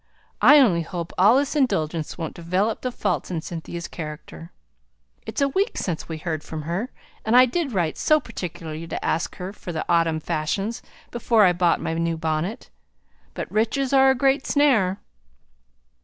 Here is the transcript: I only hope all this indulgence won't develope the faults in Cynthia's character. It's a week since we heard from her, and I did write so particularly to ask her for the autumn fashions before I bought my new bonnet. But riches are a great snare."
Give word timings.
I 0.41 0.57
only 0.59 0.81
hope 0.81 1.13
all 1.15 1.37
this 1.37 1.55
indulgence 1.55 2.17
won't 2.17 2.33
develope 2.33 2.81
the 2.81 2.91
faults 2.91 3.29
in 3.29 3.41
Cynthia's 3.41 3.87
character. 3.87 4.51
It's 5.27 5.41
a 5.41 5.47
week 5.49 5.77
since 5.77 6.09
we 6.09 6.17
heard 6.17 6.43
from 6.43 6.63
her, 6.63 6.89
and 7.23 7.35
I 7.37 7.45
did 7.45 7.71
write 7.73 7.99
so 7.99 8.19
particularly 8.19 8.87
to 8.87 9.05
ask 9.05 9.35
her 9.35 9.53
for 9.53 9.71
the 9.71 9.85
autumn 9.87 10.19
fashions 10.19 10.81
before 11.11 11.45
I 11.45 11.53
bought 11.53 11.81
my 11.81 11.93
new 11.93 12.17
bonnet. 12.17 12.71
But 13.35 13.51
riches 13.51 13.93
are 13.93 14.09
a 14.09 14.15
great 14.15 14.47
snare." 14.47 14.99